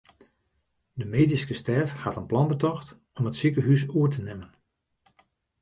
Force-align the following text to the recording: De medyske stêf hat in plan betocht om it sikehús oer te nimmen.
De 0.99 1.05
medyske 1.13 1.53
stêf 1.61 1.89
hat 2.03 2.19
in 2.21 2.29
plan 2.31 2.51
betocht 2.53 2.87
om 3.17 3.27
it 3.29 3.37
sikehús 3.39 3.83
oer 3.97 4.09
te 4.13 4.21
nimmen. 4.27 4.51